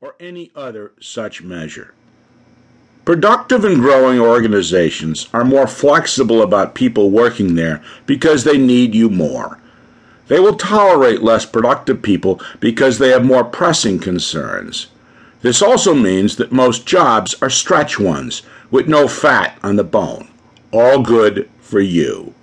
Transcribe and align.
or 0.00 0.14
any 0.18 0.50
other 0.54 0.92
such 0.98 1.42
measure. 1.42 1.92
Productive 3.04 3.64
and 3.64 3.80
growing 3.80 4.18
organizations 4.18 5.28
are 5.34 5.44
more 5.44 5.66
flexible 5.66 6.40
about 6.40 6.74
people 6.74 7.10
working 7.10 7.54
there 7.54 7.82
because 8.06 8.44
they 8.44 8.56
need 8.56 8.94
you 8.94 9.10
more. 9.10 9.60
They 10.28 10.40
will 10.40 10.56
tolerate 10.56 11.22
less 11.22 11.44
productive 11.44 12.00
people 12.00 12.40
because 12.60 12.98
they 12.98 13.10
have 13.10 13.24
more 13.24 13.44
pressing 13.44 13.98
concerns. 13.98 14.88
This 15.42 15.60
also 15.60 15.94
means 15.94 16.36
that 16.36 16.50
most 16.50 16.86
jobs 16.86 17.34
are 17.42 17.50
stretch 17.50 18.00
ones 18.00 18.42
with 18.70 18.88
no 18.88 19.06
fat 19.06 19.58
on 19.62 19.76
the 19.76 19.84
bone. 19.84 20.28
All 20.72 21.02
good 21.02 21.48
for 21.60 21.80
you. 21.80 22.34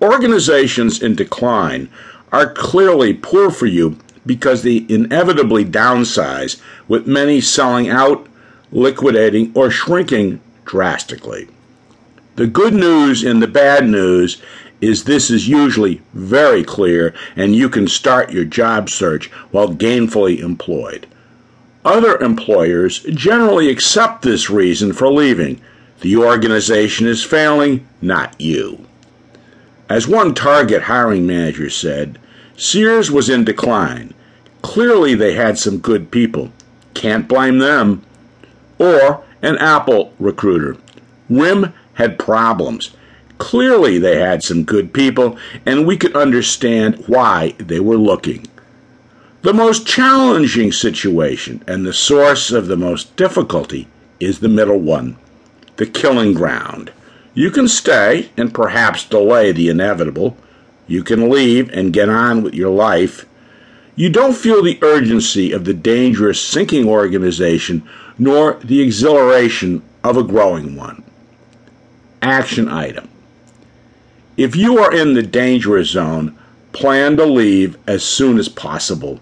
Organizations 0.00 1.02
in 1.02 1.16
decline 1.16 1.90
are 2.32 2.52
clearly 2.52 3.12
poor 3.12 3.50
for 3.50 3.66
you 3.66 3.98
because 4.26 4.62
they 4.62 4.86
inevitably 4.88 5.64
downsize, 5.64 6.60
with 6.88 7.06
many 7.06 7.40
selling 7.40 7.88
out, 7.88 8.26
liquidating, 8.70 9.52
or 9.54 9.70
shrinking 9.70 10.40
drastically. 10.64 11.48
The 12.36 12.46
good 12.46 12.74
news 12.74 13.24
and 13.24 13.42
the 13.42 13.48
bad 13.48 13.88
news 13.88 14.40
is 14.80 15.04
this 15.04 15.30
is 15.30 15.48
usually 15.48 16.00
very 16.14 16.64
clear 16.64 17.14
and 17.36 17.54
you 17.54 17.68
can 17.68 17.86
start 17.86 18.32
your 18.32 18.44
job 18.44 18.88
search 18.88 19.30
while 19.50 19.74
gainfully 19.74 20.38
employed. 20.38 21.06
Other 21.84 22.18
employers 22.18 23.00
generally 23.00 23.68
accept 23.68 24.22
this 24.22 24.48
reason 24.48 24.92
for 24.92 25.10
leaving. 25.10 25.60
The 26.00 26.16
organization 26.16 27.06
is 27.06 27.24
failing, 27.24 27.86
not 28.00 28.38
you. 28.40 28.86
As 29.88 30.06
one 30.06 30.34
Target 30.34 30.82
hiring 30.82 31.26
manager 31.26 31.68
said, 31.68 32.19
Sears 32.60 33.10
was 33.10 33.30
in 33.30 33.42
decline. 33.42 34.12
Clearly, 34.60 35.14
they 35.14 35.32
had 35.32 35.56
some 35.56 35.78
good 35.78 36.10
people. 36.10 36.52
Can't 36.92 37.26
blame 37.26 37.58
them. 37.58 38.02
Or 38.78 39.24
an 39.40 39.56
Apple 39.56 40.12
recruiter. 40.18 40.76
RIM 41.30 41.72
had 41.94 42.18
problems. 42.18 42.90
Clearly, 43.38 43.98
they 43.98 44.20
had 44.20 44.42
some 44.42 44.64
good 44.64 44.92
people, 44.92 45.38
and 45.64 45.86
we 45.86 45.96
could 45.96 46.14
understand 46.14 47.02
why 47.06 47.54
they 47.56 47.80
were 47.80 47.96
looking. 47.96 48.46
The 49.40 49.54
most 49.54 49.86
challenging 49.86 50.70
situation 50.70 51.64
and 51.66 51.86
the 51.86 51.94
source 51.94 52.52
of 52.52 52.66
the 52.66 52.76
most 52.76 53.16
difficulty 53.16 53.88
is 54.20 54.40
the 54.40 54.50
middle 54.50 54.80
one, 54.80 55.16
the 55.76 55.86
killing 55.86 56.34
ground. 56.34 56.92
You 57.32 57.50
can 57.50 57.68
stay 57.68 58.28
and 58.36 58.52
perhaps 58.52 59.06
delay 59.06 59.50
the 59.50 59.70
inevitable. 59.70 60.36
You 60.90 61.04
can 61.04 61.30
leave 61.30 61.70
and 61.70 61.92
get 61.92 62.08
on 62.08 62.42
with 62.42 62.52
your 62.52 62.70
life. 62.70 63.24
You 63.94 64.10
don't 64.10 64.36
feel 64.36 64.60
the 64.60 64.76
urgency 64.82 65.52
of 65.52 65.64
the 65.64 65.72
dangerous 65.72 66.40
sinking 66.40 66.88
organization 66.88 67.88
nor 68.18 68.54
the 68.54 68.80
exhilaration 68.80 69.82
of 70.02 70.16
a 70.16 70.24
growing 70.24 70.74
one. 70.74 71.04
Action 72.20 72.68
item. 72.68 73.08
If 74.36 74.56
you 74.56 74.80
are 74.80 74.92
in 74.92 75.14
the 75.14 75.22
dangerous 75.22 75.90
zone, 75.90 76.36
plan 76.72 77.16
to 77.18 77.24
leave 77.24 77.78
as 77.86 78.02
soon 78.02 78.36
as 78.36 78.48
possible. 78.48 79.20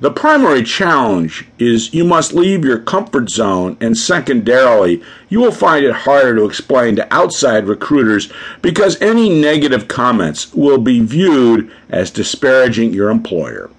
The 0.00 0.10
primary 0.10 0.62
challenge 0.62 1.46
is 1.58 1.92
you 1.92 2.04
must 2.04 2.32
leave 2.32 2.64
your 2.64 2.78
comfort 2.78 3.28
zone, 3.28 3.76
and 3.82 3.98
secondarily, 3.98 5.02
you 5.28 5.40
will 5.40 5.52
find 5.52 5.84
it 5.84 5.92
harder 5.92 6.36
to 6.36 6.46
explain 6.46 6.96
to 6.96 7.14
outside 7.14 7.66
recruiters 7.66 8.32
because 8.62 9.00
any 9.02 9.28
negative 9.28 9.88
comments 9.88 10.54
will 10.54 10.78
be 10.78 11.00
viewed 11.00 11.70
as 11.90 12.10
disparaging 12.10 12.94
your 12.94 13.10
employer. 13.10 13.70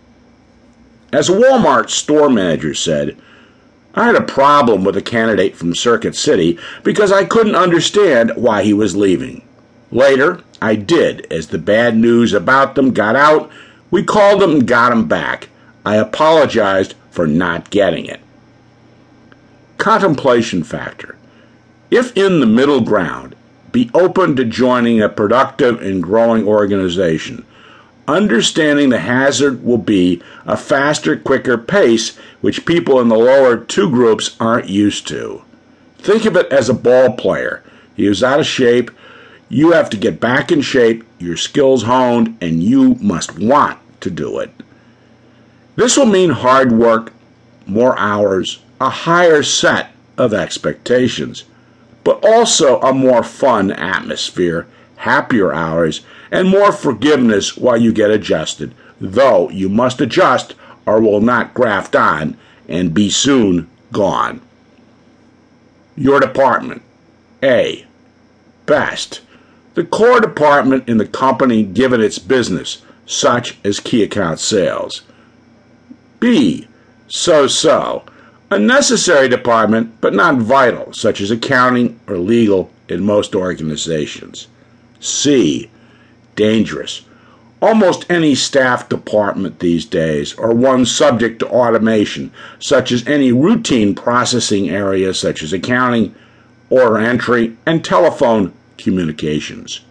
As 1.11 1.28
a 1.28 1.33
Walmart 1.33 1.89
store 1.89 2.30
manager 2.30 2.75
said, 2.75 3.17
I 3.95 4.06
had 4.06 4.16
a 4.16 4.22
problem 4.22 4.83
with 4.83 4.95
a 4.95 5.02
candidate 5.02 5.56
from 5.56 5.73
Circuit 5.73 6.16
City 6.16 6.59
because 6.83 7.11
I 7.11 7.25
couldn't 7.25 7.56
understand 7.56 8.31
why 8.35 8.61
he 8.61 8.73
was 8.73 8.95
leaving. 8.95 9.41
Later, 9.91 10.44
I 10.62 10.75
did. 10.75 11.25
As 11.34 11.47
the 11.47 11.57
bad 11.57 11.97
news 11.97 12.31
about 12.31 12.75
them 12.75 12.94
got 12.94 13.16
out, 13.16 13.50
we 13.90 14.03
called 14.03 14.40
them 14.40 14.51
and 14.51 14.67
got 14.67 14.91
them 14.91 15.07
back. 15.07 15.50
I 15.86 15.96
apologized 15.96 16.96
for 17.09 17.28
not 17.28 17.69
getting 17.69 18.06
it. 18.06 18.22
Contemplation 19.78 20.64
factor. 20.64 21.18
If 21.90 22.16
in 22.16 22.40
the 22.40 22.46
middle 22.46 22.81
ground, 22.81 23.36
be 23.72 23.90
open 23.94 24.36
to 24.36 24.46
joining 24.46 25.02
a 25.02 25.09
productive 25.09 25.81
and 25.81 26.03
growing 26.03 26.47
organization. 26.47 27.46
Understanding 28.08 28.90
the 28.90 29.00
hazard 29.00 29.64
will 29.64 29.78
be 29.78 30.22
a 30.46 30.58
faster, 30.58 31.16
quicker 31.16 31.58
pace, 31.58 32.18
which 32.41 32.66
people 32.66 33.00
in 33.00 33.08
the 33.08 33.18
lower 33.18 33.58
two 33.58 33.90
groups 33.90 34.36
aren't 34.40 34.70
used 34.70 35.08
to. 35.08 35.44
Think 35.97 36.25
of 36.25 36.36
it 36.36 36.52
as 36.52 36.68
a 36.68 36.74
ball 36.74 37.16
player. 37.16 37.64
He 37.96 38.08
is 38.08 38.24
out 38.24 38.40
of 38.40 38.46
shape. 38.46 38.91
You 39.50 39.72
have 39.72 39.90
to 39.91 39.97
get 39.97 40.20
back 40.20 40.52
in 40.52 40.62
shape, 40.62 41.03
your 41.20 41.38
skills 41.38 41.84
honed, 41.84 42.38
and 42.41 42.64
you 42.64 42.96
must 42.96 43.38
want 43.38 43.80
to 44.02 44.09
do 44.09 44.40
it. 44.40 44.52
This 45.76 45.98
will 45.98 46.06
mean 46.06 46.32
hard 46.32 46.72
work, 46.72 47.14
more 47.66 47.98
hours, 47.98 48.62
a 48.80 48.90
higher 48.90 49.44
set 49.44 49.92
of 50.18 50.34
expectations, 50.34 51.44
but 52.04 52.24
also 52.24 52.80
a 52.82 52.94
more 52.94 53.24
fun 53.24 53.72
atmosphere, 53.72 54.68
happier 54.98 55.54
hours, 55.54 56.02
and 56.32 56.48
more 56.48 56.72
forgiveness 56.72 57.58
while 57.58 57.78
you 57.78 57.92
get 57.94 58.12
adjusted, 58.12 58.74
though 59.00 59.50
you 59.50 59.70
must 59.70 60.02
adjust 60.02 60.56
or 60.86 61.00
will 61.00 61.22
not 61.22 61.54
graft 61.54 61.96
on 61.96 62.38
and 62.68 62.94
be 62.94 63.09
soon 63.09 63.70
gone. 63.92 64.42
Your 65.96 66.20
department. 66.20 66.82
A. 67.44 67.86
Best. 68.66 69.22
The 69.74 69.84
core 69.84 70.20
department 70.20 70.88
in 70.88 70.98
the 70.98 71.08
company 71.08 71.64
given 71.64 72.02
its 72.02 72.20
business, 72.20 72.82
such 73.06 73.58
as 73.64 73.80
key 73.80 74.03
account 74.03 74.40
sales. 74.40 75.02
B. 76.22 76.68
So 77.08 77.48
so. 77.48 78.04
A 78.52 78.59
necessary 78.59 79.28
department, 79.28 80.00
but 80.02 80.14
not 80.14 80.36
vital, 80.36 80.94
such 80.94 81.20
as 81.20 81.32
accounting 81.32 82.00
or 82.06 82.18
legal 82.18 82.70
in 82.88 83.04
most 83.04 83.34
organizations. 83.34 84.48
C. 85.00 85.72
Dangerous. 86.36 87.02
Almost 87.59 88.06
any 88.09 88.36
staff 88.36 88.88
department 88.88 89.59
these 89.59 89.84
days, 89.84 90.34
or 90.36 90.54
one 90.54 90.86
subject 90.86 91.40
to 91.40 91.50
automation, 91.50 92.32
such 92.59 92.92
as 92.92 93.08
any 93.08 93.32
routine 93.32 93.96
processing 93.96 94.70
area 94.70 95.16
such 95.16 95.42
as 95.42 95.52
accounting, 95.53 96.14
order 96.70 97.00
entry, 97.00 97.58
and 97.66 97.84
telephone 97.84 98.53
communications. 98.78 99.82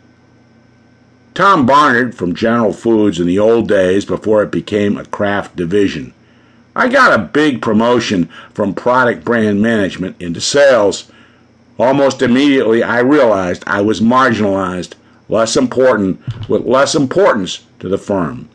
Tom 1.35 1.67
Barnard 1.67 2.15
from 2.15 2.35
General 2.35 2.73
Foods 2.73 3.19
in 3.19 3.27
the 3.27 3.39
old 3.39 3.69
days 3.69 4.05
before 4.05 4.43
it 4.43 4.53
became 4.53 4.97
a 4.97 5.05
Kraft 5.07 5.57
division 5.57 6.13
I 6.75 6.89
got 6.89 7.19
a 7.19 7.25
big 7.25 7.61
promotion 7.61 8.27
from 8.55 8.75
product 8.75 9.25
brand 9.25 9.61
management 9.61 10.21
into 10.21 10.41
sales. 10.41 11.11
Almost 11.79 12.23
immediately, 12.23 12.83
I 12.83 13.01
realized 13.01 13.65
I 13.67 13.81
was 13.81 14.01
marginalized, 14.01 14.95
less 15.29 15.57
important, 15.57 16.21
with 16.49 16.65
less 16.65 16.95
importance 16.95 17.65
to 17.81 17.89
the 17.89 17.99
firm. 17.99 18.49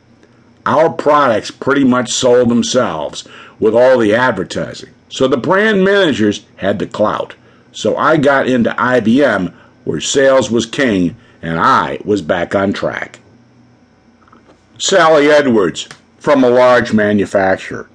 Our 0.65 0.89
products 0.89 1.51
pretty 1.51 1.83
much 1.83 2.11
sold 2.11 2.49
themselves 2.49 3.27
with 3.59 3.75
all 3.75 3.97
the 3.97 4.15
advertising, 4.15 4.91
so 5.09 5.27
the 5.27 5.37
brand 5.37 5.83
managers 5.83 6.45
had 6.57 6.79
the 6.79 6.87
clout. 6.87 7.35
So 7.71 7.97
I 7.97 8.17
got 8.17 8.47
into 8.47 8.71
IBM, 8.71 9.53
where 9.83 9.99
sales 9.99 10.49
was 10.49 10.65
king, 10.65 11.15
and 11.41 11.59
I 11.59 11.99
was 12.05 12.21
back 12.21 12.55
on 12.55 12.71
track. 12.71 13.19
Sally 14.77 15.29
Edwards, 15.29 15.89
from 16.17 16.43
a 16.43 16.49
large 16.49 16.93
manufacturer. 16.93 17.87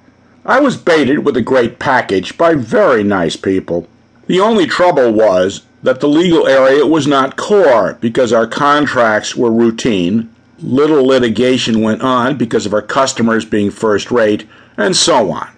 I 0.45 0.59
was 0.59 0.75
baited 0.75 1.19
with 1.19 1.37
a 1.37 1.41
great 1.41 1.77
package 1.77 2.35
by 2.35 2.55
very 2.55 3.03
nice 3.03 3.35
people. 3.35 3.87
The 4.25 4.39
only 4.39 4.65
trouble 4.65 5.11
was 5.11 5.61
that 5.83 5.99
the 5.99 6.07
legal 6.07 6.47
area 6.47 6.85
was 6.85 7.05
not 7.05 7.37
core 7.37 7.97
because 8.01 8.33
our 8.33 8.47
contracts 8.47 9.35
were 9.35 9.51
routine, 9.51 10.33
little 10.59 11.05
litigation 11.05 11.81
went 11.81 12.01
on 12.01 12.37
because 12.37 12.65
of 12.65 12.73
our 12.73 12.81
customers 12.81 13.45
being 13.45 13.69
first 13.69 14.09
rate, 14.09 14.47
and 14.77 14.95
so 14.95 15.31
on. 15.31 15.49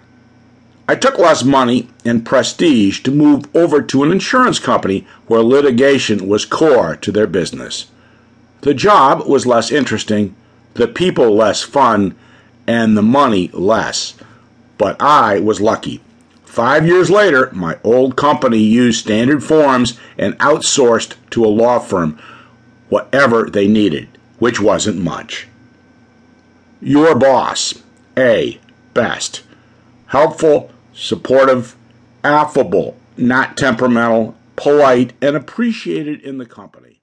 I 0.86 0.96
took 0.96 1.18
less 1.18 1.42
money 1.44 1.88
and 2.04 2.26
prestige 2.26 3.00
to 3.04 3.10
move 3.10 3.46
over 3.56 3.80
to 3.80 4.02
an 4.02 4.12
insurance 4.12 4.58
company 4.58 5.06
where 5.28 5.40
litigation 5.40 6.28
was 6.28 6.44
core 6.44 6.94
to 6.96 7.10
their 7.10 7.26
business. 7.26 7.86
The 8.60 8.74
job 8.74 9.26
was 9.26 9.46
less 9.46 9.70
interesting, 9.70 10.36
the 10.74 10.88
people 10.88 11.34
less 11.34 11.62
fun, 11.62 12.14
and 12.66 12.96
the 12.96 13.02
money 13.02 13.48
less 13.54 14.14
but 14.78 15.00
I 15.00 15.40
was 15.40 15.60
lucky. 15.60 16.00
Five 16.44 16.86
years 16.86 17.10
later, 17.10 17.50
my 17.52 17.78
old 17.82 18.16
company 18.16 18.58
used 18.58 19.00
standard 19.00 19.42
forms 19.42 19.98
and 20.16 20.38
outsourced 20.38 21.16
to 21.30 21.44
a 21.44 21.46
law 21.46 21.78
firm 21.78 22.18
whatever 22.88 23.50
they 23.50 23.66
needed, 23.66 24.06
which 24.38 24.60
wasn't 24.60 24.96
much. 24.96 25.48
Your 26.80 27.14
boss. 27.16 27.74
A. 28.16 28.60
Best. 28.92 29.42
helpful, 30.06 30.70
supportive, 30.92 31.74
affable, 32.22 32.96
not 33.16 33.56
temperamental, 33.56 34.36
polite, 34.54 35.12
and 35.20 35.34
appreciated 35.34 36.20
in 36.20 36.38
the 36.38 36.46
company. 36.46 36.93